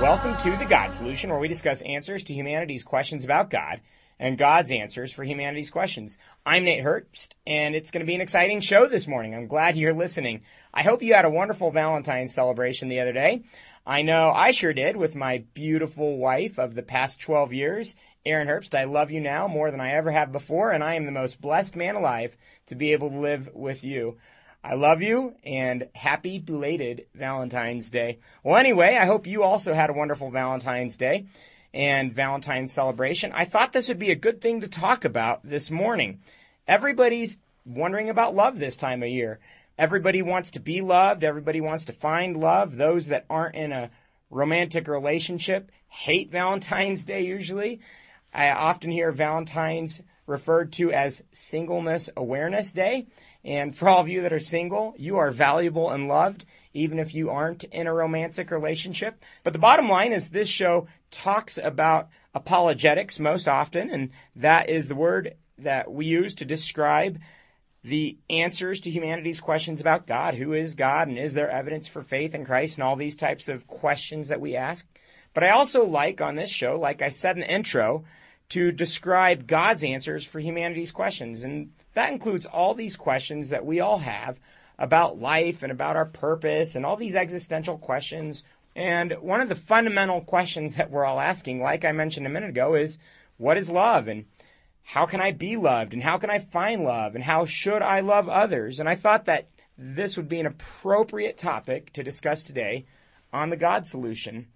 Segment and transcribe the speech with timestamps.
[0.00, 3.80] Welcome to The God Solution, where we discuss answers to humanity's questions about God
[4.20, 6.18] and God's answers for humanity's questions.
[6.46, 9.34] I'm Nate Herbst, and it's going to be an exciting show this morning.
[9.34, 10.42] I'm glad you're listening.
[10.72, 13.42] I hope you had a wonderful Valentine's celebration the other day.
[13.84, 18.46] I know I sure did with my beautiful wife of the past 12 years, Erin
[18.46, 18.78] Herbst.
[18.78, 21.40] I love you now more than I ever have before, and I am the most
[21.40, 22.36] blessed man alive
[22.66, 24.18] to be able to live with you.
[24.68, 28.18] I love you and happy belated Valentine's Day.
[28.42, 31.24] Well, anyway, I hope you also had a wonderful Valentine's Day
[31.72, 33.32] and Valentine's celebration.
[33.32, 36.20] I thought this would be a good thing to talk about this morning.
[36.66, 39.38] Everybody's wondering about love this time of year.
[39.78, 41.24] Everybody wants to be loved.
[41.24, 42.76] Everybody wants to find love.
[42.76, 43.88] Those that aren't in a
[44.30, 47.80] romantic relationship hate Valentine's Day usually.
[48.34, 53.06] I often hear Valentine's referred to as Singleness Awareness Day.
[53.44, 57.14] And for all of you that are single, you are valuable and loved, even if
[57.14, 59.22] you aren't in a romantic relationship.
[59.44, 64.88] But the bottom line is this show talks about apologetics most often, and that is
[64.88, 67.20] the word that we use to describe
[67.84, 70.34] the answers to humanity's questions about God.
[70.34, 73.48] Who is God, and is there evidence for faith in Christ, and all these types
[73.48, 74.86] of questions that we ask.
[75.32, 78.04] But I also like on this show, like I said in the intro,
[78.50, 81.44] to describe God's answers for humanity's questions.
[81.44, 84.38] And that includes all these questions that we all have
[84.78, 88.44] about life and about our purpose and all these existential questions.
[88.76, 92.50] And one of the fundamental questions that we're all asking, like I mentioned a minute
[92.50, 92.98] ago, is
[93.36, 94.08] what is love?
[94.08, 94.26] And
[94.82, 95.92] how can I be loved?
[95.92, 97.14] And how can I find love?
[97.14, 98.80] And how should I love others?
[98.80, 102.86] And I thought that this would be an appropriate topic to discuss today
[103.32, 104.46] on the God solution.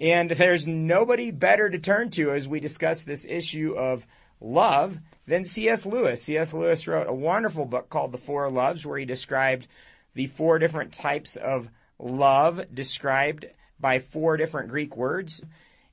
[0.00, 4.06] And there's nobody better to turn to as we discuss this issue of
[4.40, 5.84] love than C.S.
[5.84, 6.22] Lewis.
[6.22, 6.52] C.S.
[6.52, 9.66] Lewis wrote a wonderful book called The Four Loves, where he described
[10.14, 11.68] the four different types of
[11.98, 13.46] love described
[13.80, 15.44] by four different Greek words.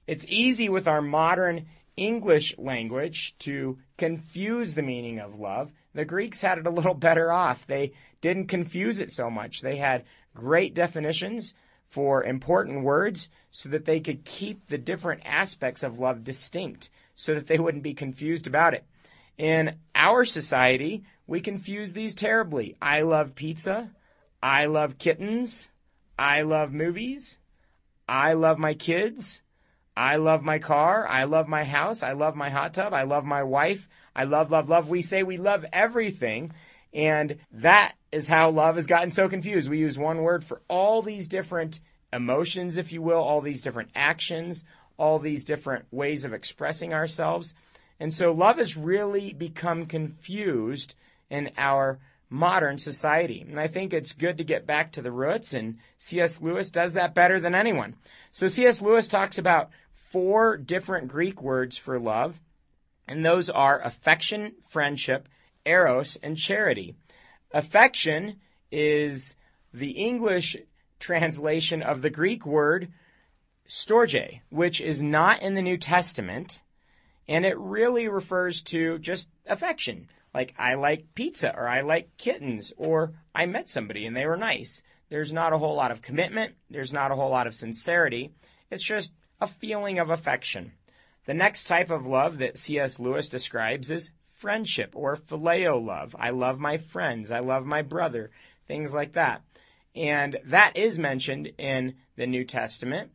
[0.08, 1.66] It's easy with our modern
[1.97, 5.72] English language to confuse the meaning of love.
[5.94, 7.66] The Greeks had it a little better off.
[7.66, 9.62] They didn't confuse it so much.
[9.62, 10.03] They had
[10.35, 11.56] great definitions
[11.90, 17.34] for important words so that they could keep the different aspects of love distinct so
[17.35, 18.84] that they wouldn't be confused about it.
[19.38, 22.75] In our society, we confuse these terribly.
[22.81, 23.91] I love pizza.
[24.41, 25.69] I love kittens.
[26.18, 27.38] I love movies.
[28.07, 29.41] I love my kids.
[29.97, 31.07] I love my car.
[31.07, 32.03] I love my house.
[32.03, 32.94] I love my hot tub.
[32.94, 33.88] I love my wife.
[34.16, 34.90] I love, love, love.
[34.90, 36.52] We say we love everything.
[36.95, 39.69] And that is how love has gotten so confused.
[39.69, 41.81] We use one word for all these different
[42.13, 44.63] emotions, if you will, all these different actions,
[44.97, 47.53] all these different ways of expressing ourselves.
[48.00, 50.95] And so love has really become confused
[51.29, 53.41] in our modern society.
[53.41, 56.41] And I think it's good to get back to the roots, and C.S.
[56.41, 57.95] Lewis does that better than anyone.
[58.31, 58.81] So C.S.
[58.81, 59.69] Lewis talks about
[60.11, 62.39] four different Greek words for love,
[63.07, 65.28] and those are affection, friendship,
[65.66, 66.96] eros, and charity.
[67.52, 68.40] Affection
[68.72, 69.36] is
[69.74, 70.58] the English
[71.00, 72.92] translation of the Greek word
[73.68, 76.62] storge, which is not in the New Testament,
[77.28, 80.08] and it really refers to just affection.
[80.34, 84.38] Like, I like pizza, or I like kittens, or I met somebody and they were
[84.38, 84.84] nice.
[85.09, 88.34] There's not a whole lot of commitment, there's not a whole lot of sincerity.
[88.70, 90.74] It's just a feeling of affection.
[91.26, 93.00] The next type of love that C.S.
[93.00, 96.16] Lewis describes is friendship or phileo love.
[96.18, 97.31] I love my friends.
[97.31, 98.31] I love my brother.
[98.68, 99.41] Things like that.
[99.96, 103.12] And that is mentioned in the New Testament.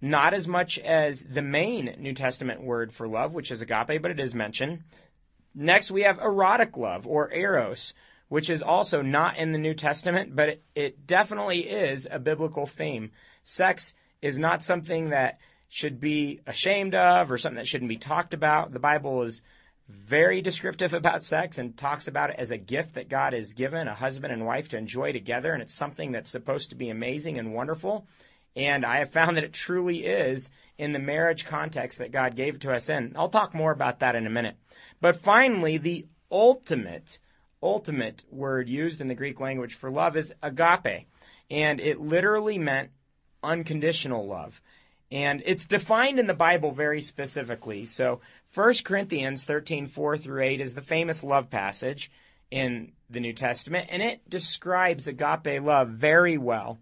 [0.00, 4.10] Not as much as the main New Testament word for love, which is agape, but
[4.10, 4.84] it is mentioned.
[5.54, 7.92] Next, we have erotic love or eros,
[8.28, 12.66] which is also not in the New Testament, but it, it definitely is a biblical
[12.66, 13.10] theme.
[13.42, 18.32] Sex is not something that should be ashamed of or something that shouldn't be talked
[18.32, 18.72] about.
[18.72, 19.42] The Bible is
[19.90, 23.88] very descriptive about sex and talks about it as a gift that God has given
[23.88, 27.38] a husband and wife to enjoy together, and it's something that's supposed to be amazing
[27.38, 28.06] and wonderful.
[28.56, 32.56] And I have found that it truly is in the marriage context that God gave
[32.56, 33.14] it to us in.
[33.16, 34.56] I'll talk more about that in a minute.
[35.00, 37.18] But finally, the ultimate,
[37.62, 41.06] ultimate word used in the Greek language for love is agape.
[41.50, 42.90] And it literally meant
[43.42, 44.60] unconditional love.
[45.10, 47.86] And it's defined in the Bible very specifically.
[47.86, 48.20] So
[48.54, 52.10] 1 Corinthians 13, 4 through 8 is the famous love passage
[52.50, 56.78] in the New Testament, and it describes agape love very well.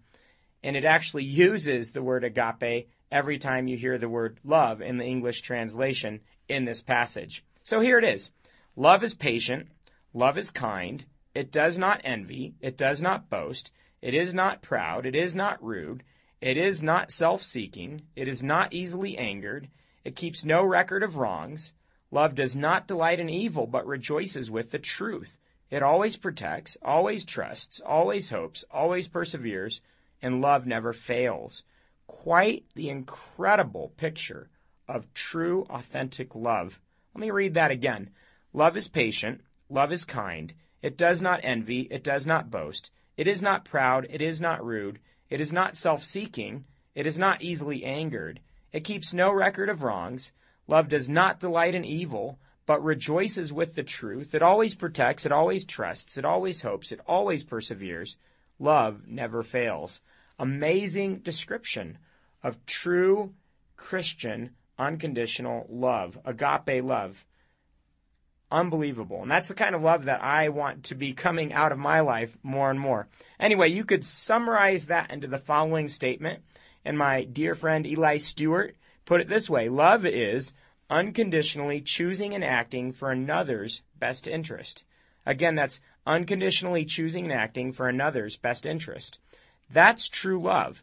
[0.63, 4.97] And it actually uses the word agape every time you hear the word love in
[4.97, 7.43] the English translation in this passage.
[7.63, 8.29] So here it is.
[8.75, 9.67] Love is patient.
[10.13, 11.05] Love is kind.
[11.33, 12.55] It does not envy.
[12.61, 13.71] It does not boast.
[14.01, 15.05] It is not proud.
[15.05, 16.03] It is not rude.
[16.41, 18.03] It is not self seeking.
[18.15, 19.69] It is not easily angered.
[20.05, 21.73] It keeps no record of wrongs.
[22.11, 25.37] Love does not delight in evil, but rejoices with the truth.
[25.69, 29.81] It always protects, always trusts, always hopes, always perseveres,
[30.21, 31.63] and love never fails.
[32.07, 34.49] Quite the incredible picture
[34.87, 36.79] of true, authentic love.
[37.13, 38.11] Let me read that again.
[38.53, 39.41] Love is patient.
[39.69, 40.53] Love is kind.
[40.81, 41.81] It does not envy.
[41.91, 42.91] It does not boast.
[43.17, 44.07] It is not proud.
[44.09, 44.99] It is not rude.
[45.29, 46.65] It is not self seeking.
[46.95, 48.39] It is not easily angered.
[48.71, 50.31] It keeps no record of wrongs.
[50.67, 54.35] Love does not delight in evil, but rejoices with the truth.
[54.35, 55.25] It always protects.
[55.25, 56.17] It always trusts.
[56.17, 56.91] It always hopes.
[56.91, 58.17] It always perseveres.
[58.59, 60.01] Love never fails.
[60.37, 61.97] Amazing description
[62.43, 63.33] of true
[63.75, 67.23] Christian unconditional love, agape love.
[68.51, 69.21] Unbelievable.
[69.21, 71.99] And that's the kind of love that I want to be coming out of my
[71.99, 73.07] life more and more.
[73.39, 76.41] Anyway, you could summarize that into the following statement.
[76.83, 78.75] And my dear friend Eli Stewart
[79.05, 80.53] put it this way Love is
[80.89, 84.83] unconditionally choosing and acting for another's best interest.
[85.25, 89.19] Again, that's unconditionally choosing and acting for another's best interest.
[89.69, 90.81] That's true love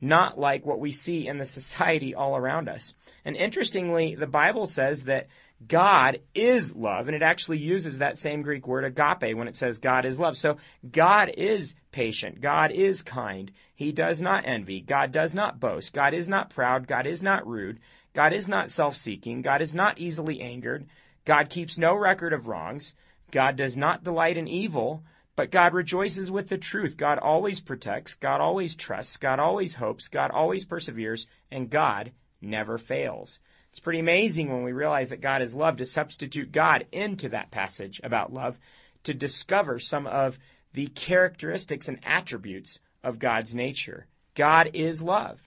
[0.00, 2.94] not like what we see in the society all around us.
[3.24, 5.28] And interestingly, the Bible says that
[5.66, 9.78] God is love, and it actually uses that same Greek word agape when it says
[9.78, 10.36] God is love.
[10.36, 10.58] So
[10.90, 12.42] God is patient.
[12.42, 13.50] God is kind.
[13.74, 14.82] He does not envy.
[14.82, 15.94] God does not boast.
[15.94, 16.86] God is not proud.
[16.86, 17.80] God is not rude.
[18.12, 19.40] God is not self seeking.
[19.40, 20.86] God is not easily angered.
[21.24, 22.92] God keeps no record of wrongs.
[23.30, 25.04] God does not delight in evil.
[25.36, 26.96] But God rejoices with the truth.
[26.96, 28.14] God always protects.
[28.14, 29.16] God always trusts.
[29.16, 30.08] God always hopes.
[30.08, 31.26] God always perseveres.
[31.50, 33.38] And God never fails.
[33.76, 37.50] It's pretty amazing when we realize that God is love to substitute God into that
[37.50, 38.58] passage about love
[39.04, 40.38] to discover some of
[40.72, 44.06] the characteristics and attributes of God's nature.
[44.34, 45.38] God is love.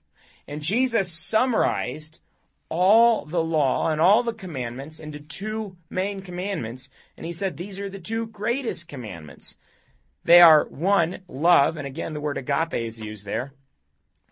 [0.48, 2.20] And Jesus summarized
[2.70, 6.92] all the law and all the commandments into two main commandments.
[7.18, 9.56] And he said, These are the two greatest commandments.
[10.24, 13.54] They are one, love, and again the word agape is used there.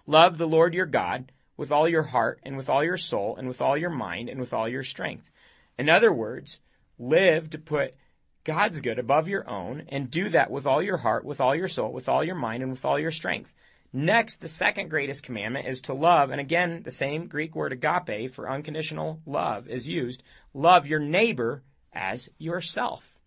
[0.06, 3.48] Love the Lord your God with all your heart and with all your soul and
[3.48, 5.30] with all your mind and with all your strength.
[5.78, 6.60] In other words,
[6.98, 7.96] live to put
[8.44, 11.68] God's good above your own and do that with all your heart, with all your
[11.68, 13.54] soul, with all your mind, and with all your strength.
[13.92, 18.34] Next, the second greatest commandment is to love, and again, the same Greek word agape
[18.34, 20.24] for unconditional love is used.
[20.54, 21.64] Love your neighbor
[21.94, 23.18] as yourself.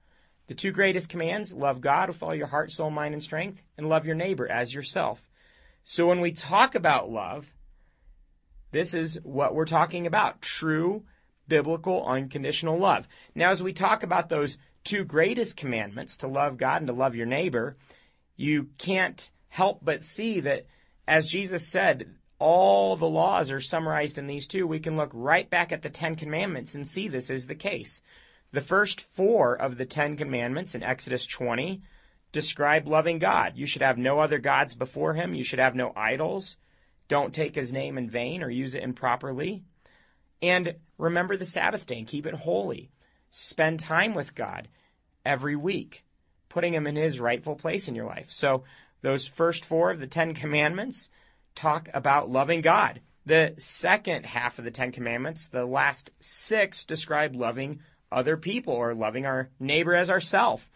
[0.47, 3.89] The two greatest commands love God with all your heart, soul, mind, and strength, and
[3.89, 5.21] love your neighbor as yourself.
[5.83, 7.53] So when we talk about love,
[8.71, 11.05] this is what we're talking about true
[11.49, 13.09] biblical unconditional love.
[13.35, 17.15] Now, as we talk about those two greatest commandments to love God and to love
[17.15, 17.77] your neighbor,
[18.37, 20.67] you can't help but see that,
[21.07, 24.67] as Jesus said, all the laws are summarized in these two.
[24.67, 28.01] We can look right back at the Ten Commandments and see this is the case.
[28.53, 31.83] The first four of the Ten Commandments in Exodus 20
[32.33, 33.53] describe loving God.
[33.57, 35.35] You should have no other gods before him.
[35.35, 36.57] You should have no idols.
[37.11, 39.65] Don't take his name in vain or use it improperly.
[40.41, 42.93] And remember the Sabbath day and keep it holy.
[43.31, 44.69] Spend time with God
[45.27, 46.05] every week,
[46.49, 48.31] putting him in his rightful place in your life.
[48.31, 48.63] So,
[49.03, 51.11] those first four of the Ten Commandments
[51.57, 53.01] talk about loving God.
[53.27, 57.81] The second half of the Ten Commandments, the last six, describe loving
[58.13, 60.71] other people or loving our neighbor as ourself.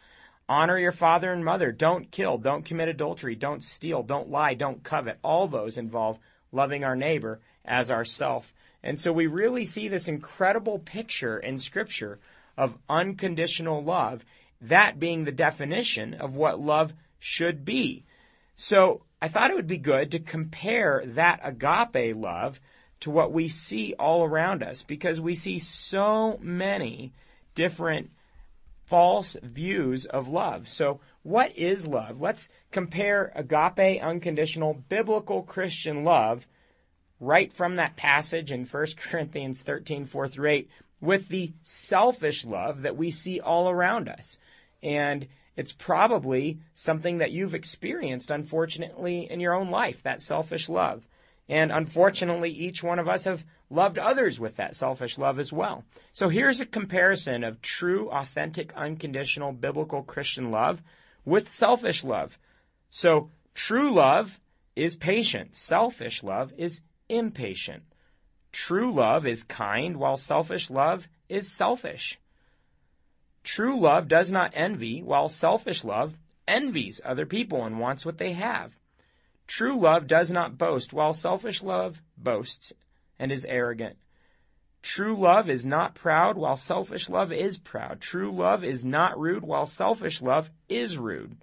[0.49, 1.73] Honor your father and mother.
[1.73, 2.39] Don't kill.
[2.39, 3.35] Don't commit adultery.
[3.35, 4.03] Don't steal.
[4.03, 4.55] Don't lie.
[4.55, 5.19] Don't covet.
[5.23, 6.19] All those involve
[6.53, 8.53] loving our neighbor as ourself.
[8.83, 12.19] And so we really see this incredible picture in Scripture
[12.57, 14.25] of unconditional love,
[14.61, 18.05] that being the definition of what love should be.
[18.55, 22.61] So I thought it would be good to compare that agape love
[23.01, 27.13] to what we see all around us because we see so many
[27.55, 28.11] different
[28.87, 30.69] false views of love.
[30.69, 32.21] So, what is love?
[32.21, 36.47] Let's compare agape, unconditional, biblical Christian love
[37.21, 42.83] right from that passage in 1 Corinthians 13, 4 through 8, with the selfish love
[42.83, 44.39] that we see all around us.
[44.83, 45.27] And
[45.57, 51.07] it's probably something that you've experienced, unfortunately, in your own life, that selfish love.
[51.49, 55.85] And unfortunately, each one of us have loved others with that selfish love as well.
[56.13, 60.81] So here's a comparison of true, authentic, unconditional biblical Christian love
[61.25, 62.39] with selfish love.
[62.91, 64.41] So true love
[64.77, 65.57] is patient.
[65.57, 67.83] Selfish love is impatient.
[68.53, 72.19] True love is kind, while selfish love is selfish.
[73.43, 76.17] True love does not envy, while selfish love
[76.47, 78.73] envies other people and wants what they have.
[79.47, 82.73] True love does not boast, while selfish love boasts
[83.19, 83.97] and is arrogant.
[84.83, 88.01] True love is not proud, while selfish love is proud.
[88.01, 91.39] True love is not rude, while selfish love is rude.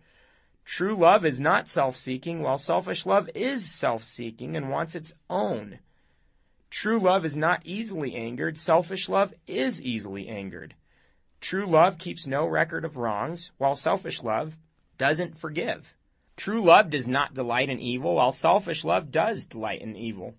[0.64, 5.14] True love is not self seeking, while selfish love is self seeking and wants its
[5.30, 5.80] own.
[6.70, 10.76] True love is not easily angered, selfish love is easily angered.
[11.42, 14.56] True love keeps no record of wrongs, while selfish love
[15.00, 15.96] doesn't forgive.
[16.38, 20.36] True love does not delight in evil, while selfish love does delight in evil.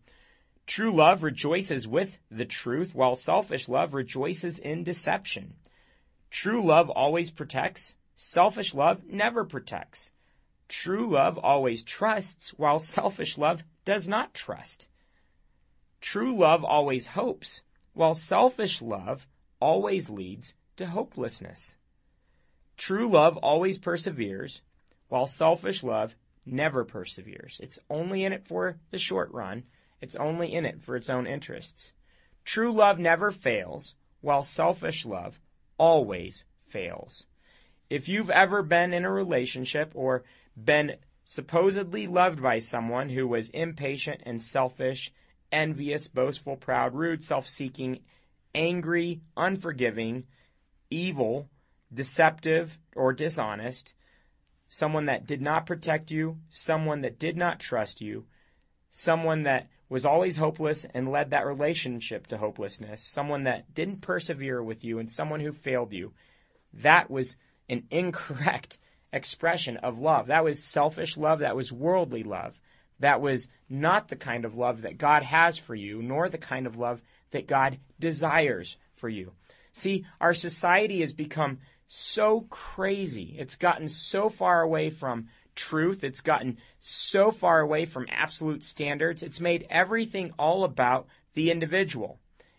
[0.66, 5.54] True love rejoices with the truth, while selfish love rejoices in deception.
[6.31, 10.12] True love always protects, selfish love never protects.
[10.69, 14.88] True love always trusts, while selfish love does not trust.
[16.00, 19.26] True love always hopes, while selfish love
[19.61, 21.76] always leads to hopelessness.
[22.76, 24.62] True love always perseveres,
[25.09, 26.16] while selfish love
[26.47, 27.61] never perseveres.
[27.62, 29.64] It's only in it for the short run,
[30.03, 31.93] it's only in it for its own interests.
[32.45, 35.41] True love never fails, while selfish love
[35.79, 37.25] always fails.
[37.89, 40.25] If you've ever been in a relationship or
[40.57, 45.13] been supposedly loved by someone who was impatient and selfish
[45.53, 48.01] envious, boastful, proud, rude, self seeking,
[48.55, 50.25] angry, unforgiving,
[50.91, 51.49] evil,
[51.93, 53.95] deceptive, or dishonest,
[54.67, 58.27] someone that did not protect you, someone that did not trust you,
[58.91, 64.63] someone that was always hopeless and led that relationship to hopelessness, someone that didn't persevere
[64.63, 66.13] with you, and someone who failed you.
[66.75, 67.37] That was
[67.69, 68.79] an incorrect
[69.13, 70.29] expression of love.
[70.29, 71.41] That was selfish love.
[71.41, 72.59] That was worldly love
[73.03, 76.67] that was not the kind of love that God has for you, nor the kind
[76.67, 79.33] of love that God desires for you.
[79.73, 81.59] See, our society has become
[81.89, 83.35] so crazy.
[83.37, 86.05] It's gotten so far away from truth.
[86.05, 89.23] It's gotten so far away from absolute standards.
[89.23, 92.19] It's made everything all about the individual.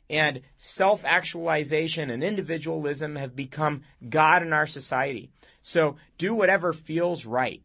[0.09, 5.31] And self actualization and individualism have become God in our society.
[5.61, 7.63] So do whatever feels right.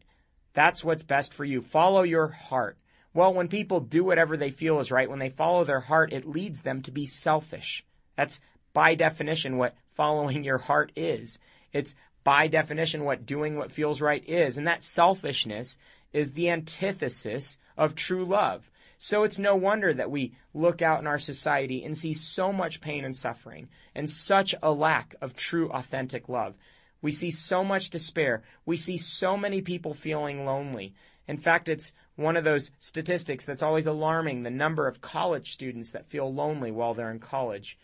[0.53, 1.61] That's what's best for you.
[1.61, 2.77] Follow your heart.
[3.13, 6.27] Well, when people do whatever they feel is right, when they follow their heart, it
[6.27, 7.83] leads them to be selfish.
[8.15, 8.39] That's
[8.73, 11.39] by definition what following your heart is.
[11.73, 14.57] It's by definition what doing what feels right is.
[14.57, 15.77] And that selfishness
[16.13, 18.69] is the antithesis of true love.
[18.97, 22.81] So it's no wonder that we look out in our society and see so much
[22.81, 26.55] pain and suffering and such a lack of true authentic love.
[27.01, 28.43] We see so much despair.
[28.65, 30.95] We see so many people feeling lonely.
[31.29, 35.91] In fact, it's one of those statistics that's always alarming the number of college students
[35.91, 37.77] that feel lonely while they're in college.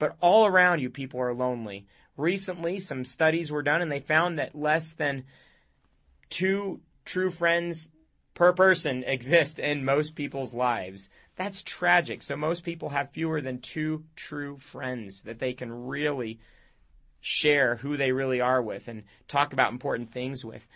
[0.00, 1.86] But all around you, people are lonely.
[2.16, 5.24] Recently, some studies were done and they found that less than
[6.30, 7.92] two true friends
[8.34, 11.10] per person exist in most people's lives.
[11.36, 12.22] That's tragic.
[12.22, 16.40] So most people have fewer than two true friends that they can really
[17.20, 20.66] share who they really are with and talk about important things with.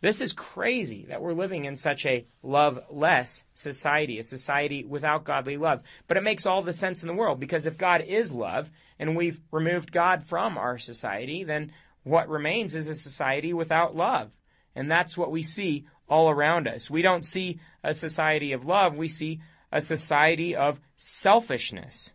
[0.00, 5.56] This is crazy that we're living in such a love-less society, a society without godly
[5.56, 5.80] love.
[6.06, 9.16] But it makes all the sense in the world because if God is love and
[9.16, 11.72] we've removed God from our society, then
[12.02, 14.30] what remains is a society without love.
[14.74, 16.90] And that's what we see all around us.
[16.90, 19.40] We don't see a society of love, we see
[19.72, 22.12] a society of selfishness.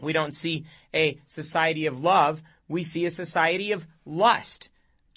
[0.00, 4.68] We don't see a society of love, we see a society of lust.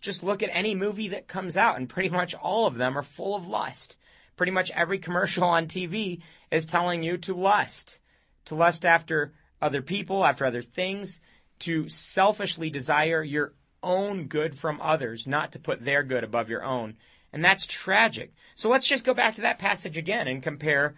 [0.06, 3.02] Just look at any movie that comes out, and pretty much all of them are
[3.02, 3.98] full of lust.
[4.38, 6.22] Pretty much every commercial on TV
[6.52, 8.00] is telling you to lust,
[8.46, 11.20] to lust after other people, after other things,
[11.58, 16.64] to selfishly desire your own good from others, not to put their good above your
[16.64, 16.98] own.
[17.34, 18.32] And that's tragic.
[18.54, 20.98] So let's just go back to that passage again and compare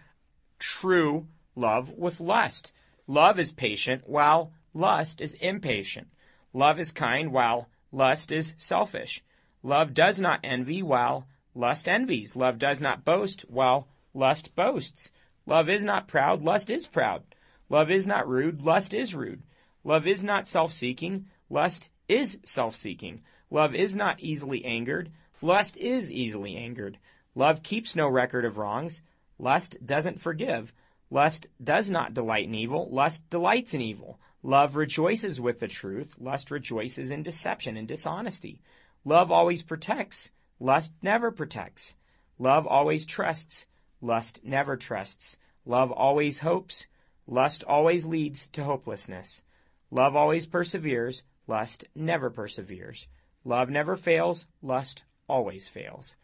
[0.58, 2.72] true love with lust.
[3.06, 6.08] Love is patient while lust is impatient.
[6.52, 9.22] Love is kind while lust is selfish.
[9.62, 12.36] Love does not envy while lust envies.
[12.36, 15.10] Love does not boast while lust boasts.
[15.46, 17.22] Love is not proud, lust is proud.
[17.68, 19.42] Love is not rude, lust is rude.
[19.84, 23.22] Love is not self-seeking, lust is self-seeking.
[23.50, 26.98] Love is not easily angered, lust is easily angered.
[27.34, 29.02] Love keeps no record of wrongs,
[29.38, 30.72] lust doesn't forgive.
[31.10, 34.20] Lust does not delight in evil, lust delights in evil.
[34.42, 36.14] Love rejoices with the truth.
[36.18, 38.60] Lust rejoices in deception and dishonesty.
[39.04, 40.30] Love always protects.
[40.60, 41.94] Lust never protects.
[42.38, 43.66] Love always trusts.
[44.00, 45.36] Lust never trusts.
[45.66, 46.86] Love always hopes.
[47.26, 49.42] Lust always leads to hopelessness.
[49.90, 51.22] Love always perseveres.
[51.46, 53.08] Lust never perseveres.
[53.44, 54.46] Love never fails.
[54.62, 56.16] Lust always fails.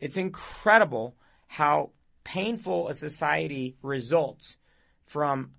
[0.00, 1.14] It's incredible
[1.46, 1.90] how
[2.24, 4.56] painful a society results
[5.04, 5.52] from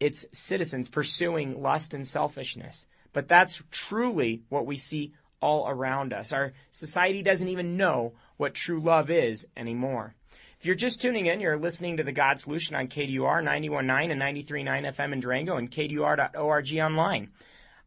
[0.00, 2.86] its citizens pursuing lust and selfishness.
[3.12, 6.32] But that's truly what we see all around us.
[6.32, 10.14] Our society doesn't even know what true love is anymore.
[10.58, 14.20] If you're just tuning in, you're listening to the God Solution on KDUR 91.9 and
[14.20, 17.30] 93.9 FM in Durango and KDUR.org online.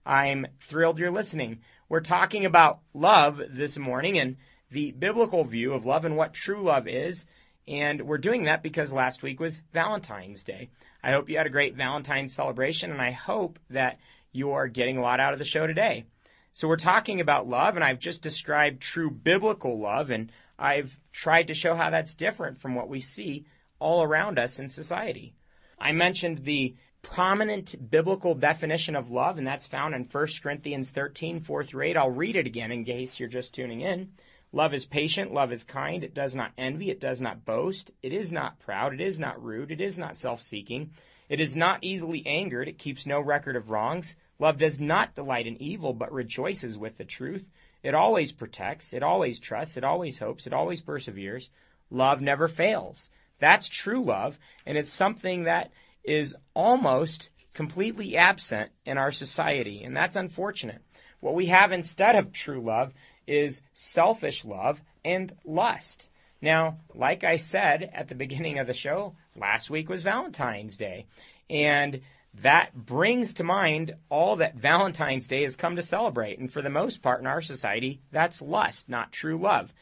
[0.05, 1.59] I'm thrilled you're listening.
[1.87, 4.37] We're talking about love this morning and
[4.71, 7.25] the biblical view of love and what true love is.
[7.67, 10.69] And we're doing that because last week was Valentine's Day.
[11.01, 13.99] I hope you had a great Valentine's celebration and I hope that
[14.31, 16.05] you are getting a lot out of the show today.
[16.51, 21.47] So we're talking about love and I've just described true biblical love and I've tried
[21.47, 23.45] to show how that's different from what we see
[23.79, 25.33] all around us in society.
[25.79, 31.41] I mentioned the prominent biblical definition of love, and that's found in 1 Corinthians 13,
[31.41, 31.97] 4 through 8.
[31.97, 34.13] I'll read it again in case you're just tuning in.
[34.55, 38.13] Love is patient, love is kind, it does not envy, it does not boast, it
[38.13, 40.91] is not proud, it is not rude, it is not self seeking,
[41.27, 44.15] it is not easily angered, it keeps no record of wrongs.
[44.37, 47.49] Love does not delight in evil, but rejoices with the truth.
[47.81, 51.49] It always protects, it always trusts, it always hopes, it always perseveres.
[51.89, 53.09] Love never fails.
[53.39, 55.71] That's true love, and it's something that
[56.03, 60.83] is almost completely absent in our society, and that's unfortunate.
[61.21, 62.93] What we have instead of true love
[63.27, 66.09] is selfish love and lust.
[66.41, 71.05] Now, like I said at the beginning of the show, last week was Valentine's Day,
[71.49, 72.01] and
[72.41, 76.39] that brings to mind all that Valentine's Day has come to celebrate.
[76.39, 79.73] And for the most part in our society, that's lust, not true love.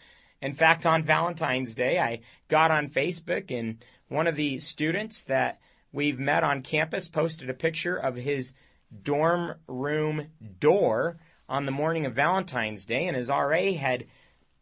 [0.42, 5.60] In fact, on Valentine's Day, I got on Facebook and one of the students that
[5.94, 8.54] we've met on campus posted a picture of his
[9.04, 10.28] dorm room
[10.60, 11.18] door
[11.52, 14.06] on the morning of Valentine's Day, and his RA had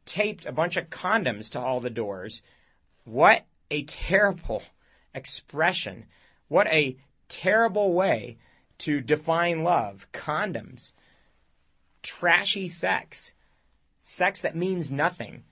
[0.06, 2.42] taped a bunch of condoms to all the doors.
[3.06, 4.64] What a terrible
[5.14, 6.06] expression.
[6.48, 8.40] What a terrible way
[8.80, 10.08] to define love.
[10.12, 10.94] Condoms.
[12.02, 13.36] Trashy sex.
[14.02, 15.44] Sex that means nothing.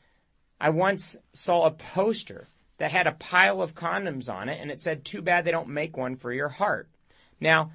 [0.60, 2.48] I once saw a poster
[2.80, 5.70] that had a pile of condoms on it and it said, too bad they don't
[5.70, 6.90] make one for your heart.
[7.40, 7.74] Now,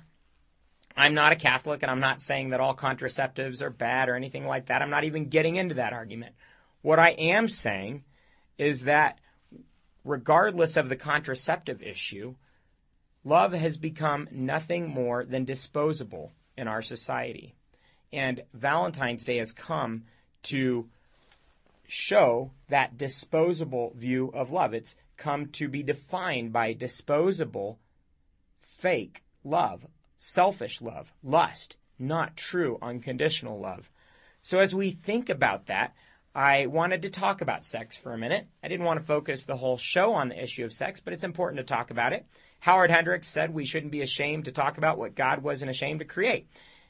[0.96, 4.46] I'm not a Catholic and I'm not saying that all contraceptives are bad or anything
[4.46, 4.82] like that.
[4.82, 6.34] I'm not even getting into that argument.
[6.82, 8.04] What I am saying
[8.58, 9.18] is that
[10.04, 12.34] regardless of the contraceptive issue,
[13.24, 17.54] Love has become nothing more than disposable in our society.
[18.12, 20.04] And Valentine's Day has come
[20.44, 20.88] to
[21.86, 24.74] show that disposable view of love.
[24.74, 27.78] It's come to be defined by disposable,
[28.62, 29.86] fake love,
[30.24, 33.90] selfish love, lust, not true unconditional love.
[34.40, 35.96] So as we think about that,
[36.32, 38.46] I wanted to talk about sex for a minute.
[38.62, 41.24] I didn't want to focus the whole show on the issue of sex, but it's
[41.24, 42.24] important to talk about it.
[42.60, 46.04] Howard Hendricks said we shouldn't be ashamed to talk about what God wasn't ashamed to
[46.04, 46.46] create.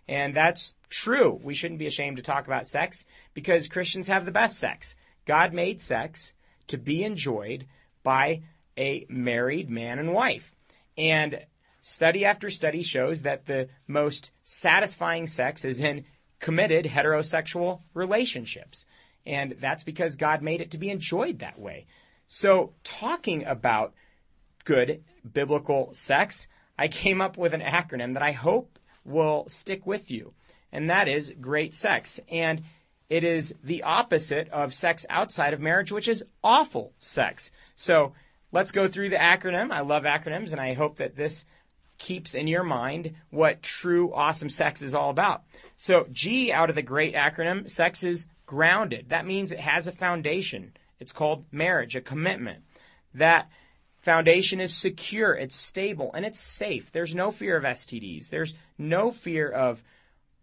[0.06, 1.40] And that's true.
[1.42, 4.94] We shouldn't be ashamed to talk about sex because Christians have the best sex.
[5.24, 6.34] God made sex
[6.66, 7.66] to be enjoyed
[8.02, 8.42] by
[8.76, 10.54] a married man and wife.
[10.98, 11.46] And
[11.82, 16.04] study after study shows that the most satisfying sex is in
[16.38, 18.86] committed heterosexual relationships.
[19.26, 21.86] And that's because God made it to be enjoyed that way.
[22.26, 23.92] So, talking about
[24.64, 30.10] good biblical sex, I came up with an acronym that I hope will stick with
[30.10, 30.32] you,
[30.72, 32.20] and that is great sex.
[32.30, 32.62] And
[33.10, 37.50] it is the opposite of sex outside of marriage, which is awful sex.
[37.76, 38.14] So
[38.52, 39.70] let's go through the acronym.
[39.70, 41.44] I love acronyms, and I hope that this
[42.02, 45.44] keeps in your mind what true awesome sex is all about.
[45.76, 49.10] So G out of the great acronym, sex is grounded.
[49.10, 50.72] That means it has a foundation.
[50.98, 52.64] It's called marriage, a commitment.
[53.14, 53.48] That
[54.00, 56.90] foundation is secure, it's stable, and it's safe.
[56.90, 58.30] There's no fear of STDs.
[58.30, 59.80] There's no fear of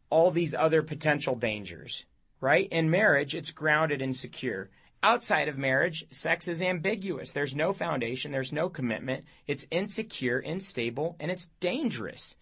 [0.09, 2.05] all these other potential dangers,
[2.39, 2.69] right?
[2.71, 4.69] In marriage, it's grounded and secure.
[5.01, 7.31] Outside of marriage, sex is ambiguous.
[7.31, 9.25] There's no foundation, there's no commitment.
[9.47, 12.35] It's insecure, unstable, and it's dangerous.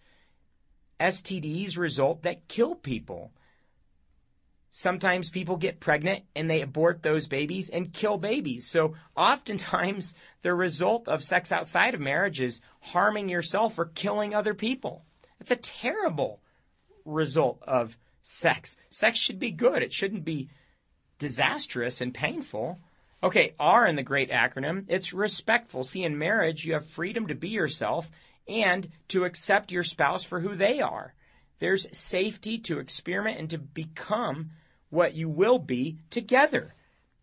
[0.98, 3.30] STDs result that kill people.
[4.70, 8.66] Sometimes people get pregnant and they abort those babies and kill babies.
[8.66, 14.54] So oftentimes the result of sex outside of marriage is harming yourself or killing other
[14.54, 15.04] people.
[15.40, 16.42] It's a terrible
[17.04, 18.76] result of sex.
[18.90, 19.82] Sex should be good.
[19.82, 20.50] It shouldn't be
[21.18, 22.78] disastrous and painful.
[23.22, 25.84] Okay, R in the great acronym, it's respectful.
[25.84, 28.08] See, in marriage, you have freedom to be yourself
[28.46, 31.14] and to accept your spouse for who they are.
[31.58, 34.50] There's safety to experiment and to become
[34.90, 36.74] what you will be together.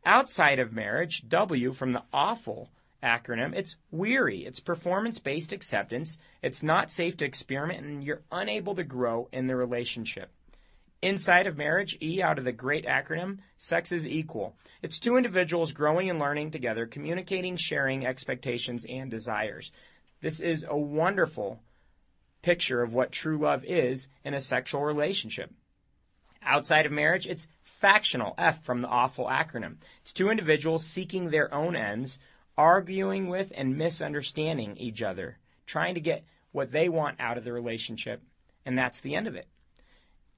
[0.06, 2.70] Outside of marriage, W from the awful
[3.02, 4.46] acronym, it's weary.
[4.46, 6.18] It's performance based acceptance.
[6.42, 10.30] It's not safe to experiment, and you're unable to grow in the relationship.
[11.06, 14.56] Inside of marriage, E out of the great acronym, sex is equal.
[14.82, 19.72] It's two individuals growing and learning together, communicating, sharing expectations and desires.
[20.22, 21.62] This is a wonderful
[22.42, 25.54] picture of what true love is in a sexual relationship.
[26.42, 29.76] Outside of marriage, it's factional, F from the awful acronym.
[30.02, 32.18] It's two individuals seeking their own ends,
[32.58, 35.38] arguing with and misunderstanding each other,
[35.68, 38.24] trying to get what they want out of the relationship,
[38.66, 39.48] and that's the end of it.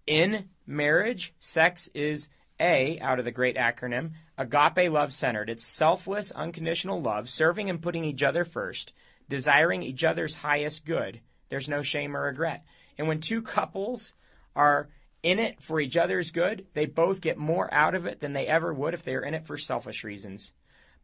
[0.07, 2.29] In marriage, sex is
[2.61, 5.49] A, out of the great acronym, agape love centered.
[5.49, 8.93] It's selfless, unconditional love, serving and putting each other first,
[9.27, 11.19] desiring each other's highest good.
[11.49, 12.63] There's no shame or regret.
[12.97, 14.13] And when two couples
[14.55, 14.87] are
[15.23, 18.47] in it for each other's good, they both get more out of it than they
[18.47, 20.53] ever would if they were in it for selfish reasons.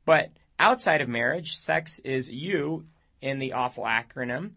[0.05, 2.85] But outside of marriage, sex is you
[3.21, 4.51] in the awful acronym,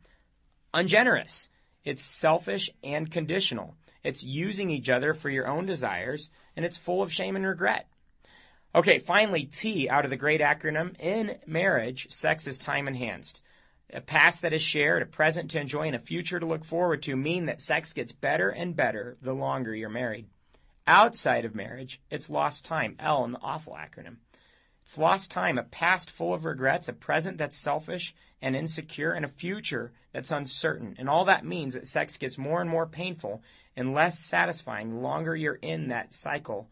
[0.72, 1.48] ungenerous.
[1.84, 3.74] It's selfish and conditional.
[4.06, 7.88] It's using each other for your own desires, and it's full of shame and regret.
[8.72, 10.94] Okay, finally, T out of the great acronym.
[11.00, 13.42] In marriage, sex is time enhanced.
[13.92, 17.02] A past that is shared, a present to enjoy, and a future to look forward
[17.02, 20.28] to mean that sex gets better and better the longer you're married.
[20.86, 24.18] Outside of marriage, it's lost time, L in the awful acronym.
[24.84, 29.24] It's lost time, a past full of regrets, a present that's selfish and insecure, and
[29.24, 30.94] a future that's uncertain.
[30.96, 33.42] And all that means that sex gets more and more painful
[33.76, 36.68] and less satisfying the longer you're in that cycle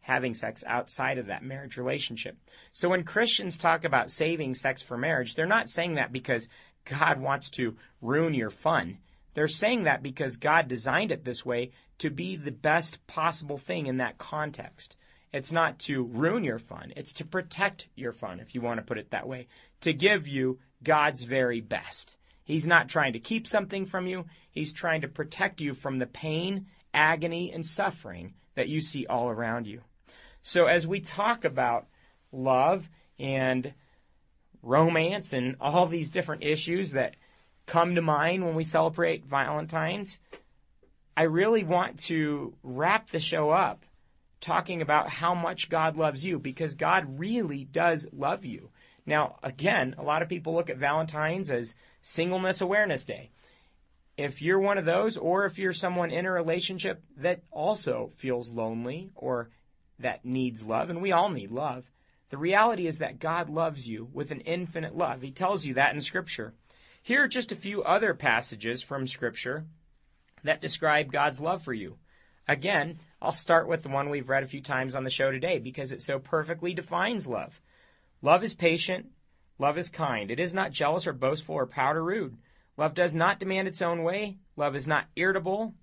[0.00, 2.36] having sex outside of that marriage relationship.
[2.72, 6.48] So when Christians talk about saving sex for marriage, they're not saying that because
[6.86, 8.98] God wants to ruin your fun.
[9.34, 13.86] They're saying that because God designed it this way to be the best possible thing
[13.86, 14.96] in that context.
[15.32, 16.94] It's not to ruin your fun.
[16.96, 19.48] It's to protect your fun, if you want to put it that way,
[19.82, 22.16] to give you God's very best.
[22.48, 24.24] He's not trying to keep something from you.
[24.50, 29.28] He's trying to protect you from the pain, agony, and suffering that you see all
[29.28, 29.82] around you.
[30.40, 31.88] So as we talk about
[32.32, 33.74] love and
[34.62, 37.16] romance and all these different issues that
[37.66, 40.18] come to mind when we celebrate Valentine's,
[41.18, 43.84] I really want to wrap the show up
[44.40, 48.70] talking about how much God loves you because God really does love you.
[49.08, 53.30] Now, again, a lot of people look at Valentine's as Singleness Awareness Day.
[54.18, 58.50] If you're one of those, or if you're someone in a relationship that also feels
[58.50, 59.48] lonely or
[59.98, 61.90] that needs love, and we all need love,
[62.28, 65.22] the reality is that God loves you with an infinite love.
[65.22, 66.52] He tells you that in Scripture.
[67.02, 69.64] Here are just a few other passages from Scripture
[70.44, 71.96] that describe God's love for you.
[72.46, 75.60] Again, I'll start with the one we've read a few times on the show today
[75.60, 77.58] because it so perfectly defines love.
[78.20, 79.06] Love is patient.
[79.58, 80.30] Love is kind.
[80.30, 82.36] It is not jealous or boastful or proud or rude.
[82.76, 84.38] Love does not demand its own way.
[84.56, 85.74] Love is not irritable,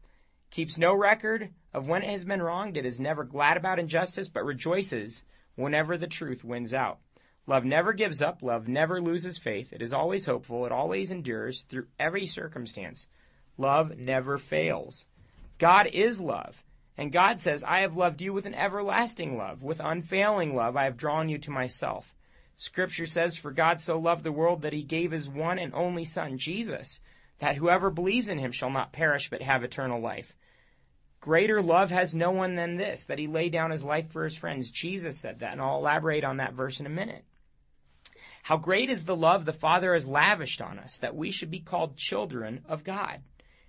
[0.49, 2.77] keeps no record of when it has been wronged.
[2.77, 5.23] It is never glad about injustice, but rejoices
[5.55, 6.99] whenever the truth wins out.
[7.47, 8.41] Love never gives up.
[8.41, 9.71] Love never loses faith.
[9.71, 10.65] It is always hopeful.
[10.65, 13.07] It always endures through every circumstance.
[13.57, 15.05] Love never fails.
[15.57, 16.63] God is love.
[16.97, 19.63] And God says, I have loved you with an everlasting love.
[19.63, 22.14] With unfailing love, I have drawn you to myself.
[22.57, 26.05] Scripture says, For God so loved the world that he gave his one and only
[26.05, 27.01] Son, Jesus,
[27.39, 30.33] that whoever believes in him shall not perish but have eternal life.
[31.19, 34.37] Greater love has no one than this, that he lay down his life for his
[34.37, 34.69] friends.
[34.69, 37.25] Jesus said that, and I'll elaborate on that verse in a minute.
[38.43, 41.59] How great is the love the Father has lavished on us, that we should be
[41.59, 43.23] called children of God.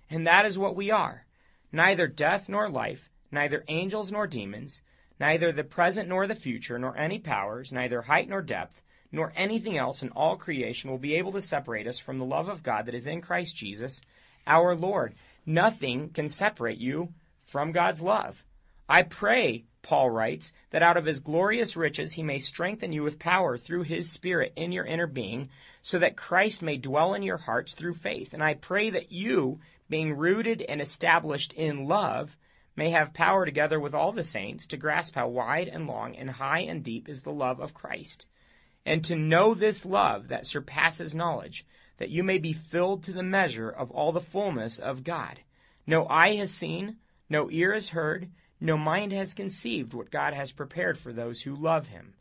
[0.09, 1.25] And that is what we are.
[1.71, 4.83] Neither death nor life, neither angels nor demons,
[5.19, 9.77] neither the present nor the future, nor any powers, neither height nor depth, nor anything
[9.77, 12.85] else in all creation will be able to separate us from the love of God
[12.85, 14.01] that is in Christ Jesus,
[14.45, 15.15] our Lord.
[15.45, 17.13] Nothing can separate you
[17.45, 18.43] from God's love.
[18.89, 23.19] I pray, Paul writes, that out of his glorious riches he may strengthen you with
[23.19, 25.49] power through his Spirit in your inner being,
[25.81, 28.33] so that Christ may dwell in your hearts through faith.
[28.33, 32.35] And I pray that you, being rooted and established in love,
[32.77, 36.29] may have power together with all the saints to grasp how wide and long and
[36.29, 38.25] high and deep is the love of Christ,
[38.85, 41.65] and to know this love that surpasses knowledge,
[41.97, 45.39] that you may be filled to the measure of all the fullness of God.
[45.85, 46.97] No eye has seen,
[47.29, 48.29] no ear has heard,
[48.61, 52.13] no mind has conceived what God has prepared for those who love him.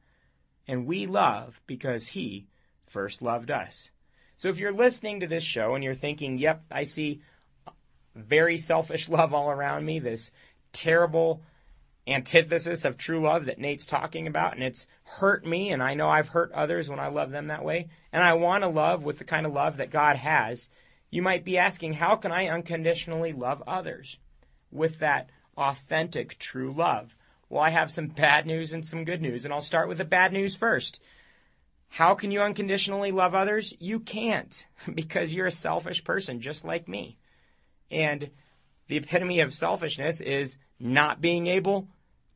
[0.67, 2.49] And we love because he
[2.87, 3.91] first loved us.
[4.37, 7.23] So if you're listening to this show and you're thinking, yep, I see
[8.17, 10.31] very selfish love all around me, this
[10.73, 11.43] terrible
[12.09, 16.09] antithesis of true love that Nate's talking about, and it's hurt me, and I know
[16.09, 19.19] I've hurt others when I love them that way, and I want to love with
[19.19, 20.69] the kind of love that God has,
[21.11, 24.19] you might be asking, how can I unconditionally love others
[24.71, 27.17] with that authentic, true love?
[27.49, 30.05] Well, I have some bad news and some good news, and I'll start with the
[30.05, 31.01] bad news first.
[31.89, 33.73] How can you unconditionally love others?
[33.79, 37.19] You can't, because you're a selfish person just like me.
[37.91, 38.31] And
[38.89, 41.89] the epitome of selfishness is not being able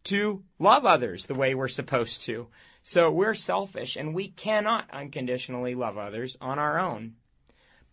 [0.04, 2.48] to love others the way we're supposed to.
[2.82, 7.14] So we're selfish and we cannot unconditionally love others on our own.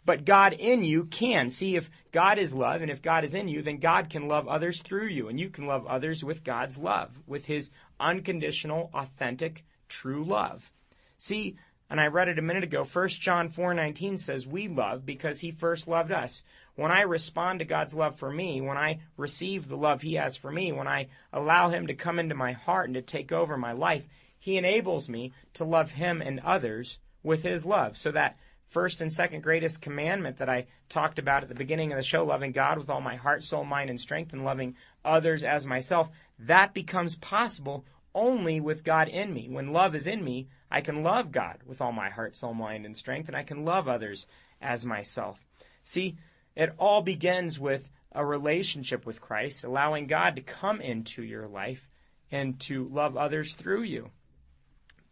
[0.06, 1.50] But God in you can.
[1.50, 4.48] See, if God is love and if God is in you, then God can love
[4.48, 9.66] others through you and you can love others with God's love, with his unconditional, authentic,
[9.90, 10.72] true love.
[11.18, 11.58] See,
[11.90, 15.52] and I read it a minute ago, 1 John 4:19 says we love because he
[15.52, 16.44] first loved us.
[16.78, 20.38] When I respond to God's love for me, when I receive the love He has
[20.38, 23.58] for me, when I allow Him to come into my heart and to take over
[23.58, 24.06] my life,
[24.38, 27.98] He enables me to love Him and others with His love.
[27.98, 28.38] So that
[28.70, 32.24] first and second greatest commandment that I talked about at the beginning of the show,
[32.24, 36.10] loving God with all my heart, soul, mind, and strength, and loving others as myself,
[36.38, 37.86] that becomes possible
[38.18, 39.48] only with God in me.
[39.48, 42.86] When love is in me, I can love God with all my heart, soul, mind,
[42.86, 44.26] and strength, and I can love others
[44.60, 45.40] as myself.
[45.84, 46.18] See,
[46.56, 51.88] it all begins with a relationship with Christ, allowing God to come into your life
[52.32, 54.10] and to love others through you.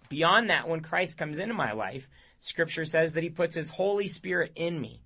[0.09, 4.07] Beyond that, when Christ comes into my life, Scripture says that He puts His Holy
[4.07, 5.03] Spirit in me.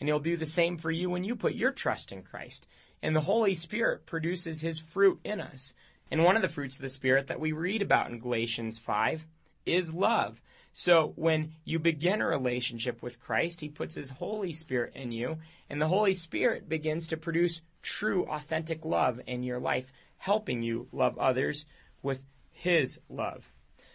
[0.00, 2.66] And He'll do the same for you when you put your trust in Christ.
[3.02, 5.72] And the Holy Spirit produces His fruit in us.
[6.10, 9.26] And one of the fruits of the Spirit that we read about in Galatians 5
[9.64, 10.40] is love.
[10.72, 15.38] So when you begin a relationship with Christ, He puts His Holy Spirit in you,
[15.70, 20.86] and the Holy Spirit begins to produce true, authentic love in your life, helping you
[20.92, 21.64] love others
[22.02, 23.50] with His love.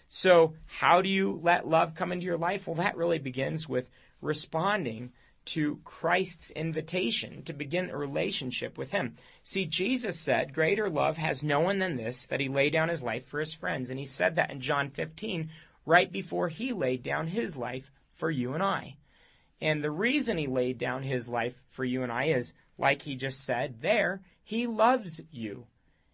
[0.10, 2.68] So how do you let love come into your life?
[2.68, 5.12] Well, that really begins with responding
[5.46, 9.16] to Christ's invitation to begin a relationship with Him.
[9.44, 13.02] See, Jesus said, Greater love has no one than this, that He lay down His
[13.02, 13.90] life for His friends.
[13.90, 15.50] And He said that in John 15,
[15.86, 18.96] right before he laid down his life for you and I.
[19.60, 23.16] And the reason he laid down his life for you and I is, like he
[23.16, 25.68] just said there, he loves you.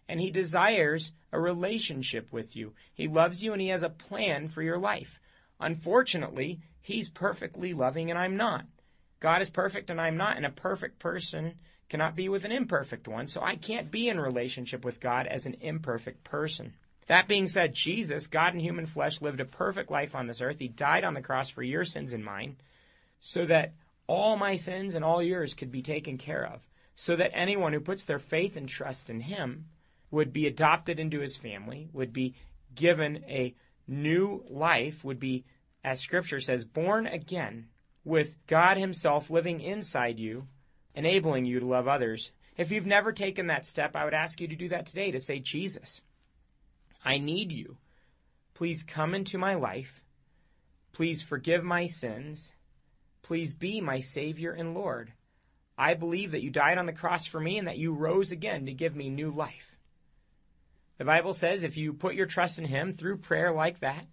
[0.08, 2.74] And he desires a relationship with you.
[2.94, 5.20] He loves you and he has a plan for your life.
[5.60, 8.64] Unfortunately, he's perfectly loving and I'm not.
[9.20, 11.54] God is perfect and I'm not, and a perfect person
[11.88, 15.46] cannot be with an imperfect one, so I can't be in relationship with God as
[15.46, 16.74] an imperfect person.
[17.06, 20.58] That being said, Jesus, God in human flesh, lived a perfect life on this earth.
[20.58, 22.56] He died on the cross for your sins and mine,
[23.20, 23.72] so that
[24.06, 26.60] all my sins and all yours could be taken care of,
[26.94, 29.66] so that anyone who puts their faith and trust in Him
[30.10, 32.34] would be adopted into His family, would be
[32.74, 33.54] given a
[33.86, 35.44] new life, would be,
[35.82, 37.68] as Scripture says, born again
[38.04, 40.46] with God Himself living inside you,
[40.94, 42.32] enabling you to love others.
[42.56, 45.20] If you've never taken that step, I would ask you to do that today to
[45.20, 46.02] say, Jesus,
[47.04, 47.76] I need you.
[48.54, 50.02] Please come into my life.
[50.92, 52.52] Please forgive my sins.
[53.22, 55.12] Please be my Savior and Lord.
[55.76, 58.66] I believe that you died on the cross for me and that you rose again
[58.66, 59.76] to give me new life.
[60.98, 64.04] The Bible says if you put your trust in Him through prayer like that,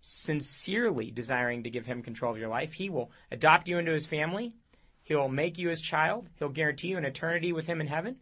[0.00, 4.06] sincerely desiring to give Him control of your life, He will adopt you into His
[4.06, 4.54] family.
[5.02, 6.28] He'll make you His child.
[6.38, 8.16] He'll guarantee you an eternity with Him in heaven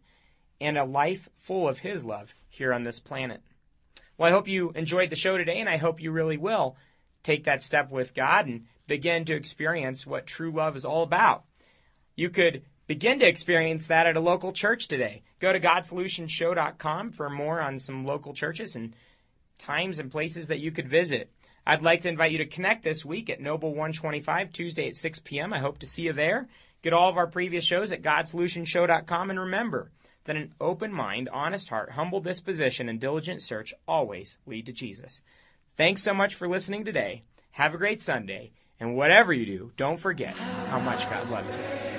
[0.59, 3.41] and a life full of His love here on this planet.
[4.17, 6.75] Well, I hope you enjoyed the show today, and I hope you really will
[7.23, 11.43] take that step with God and begin to experience what true love is all about.
[12.15, 15.23] You could begin to experience that at a local church today.
[15.39, 18.95] Go to GodSolutionShow.com for more on some local churches and
[19.59, 21.31] times and places that you could visit.
[21.69, 25.19] I'd like to invite you to connect this week at Noble 125, Tuesday at 6
[25.19, 25.51] p.m.
[25.51, 26.47] I hope to see you there.
[26.81, 29.91] Get all of our previous shows at GodSolutionShow.com and remember,
[30.23, 35.21] that an open mind, honest heart, humble disposition, and diligent search always lead to Jesus.
[35.75, 37.23] Thanks so much for listening today.
[37.51, 38.53] Have a great Sunday.
[38.79, 41.96] And whatever you do, don't forget how much God loves you.